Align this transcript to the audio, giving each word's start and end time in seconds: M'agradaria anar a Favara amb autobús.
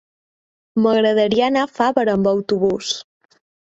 M'agradaria 0.85 1.45
anar 1.51 1.69
a 1.69 1.73
Favara 1.77 2.19
amb 2.19 2.35
autobús. 2.35 2.95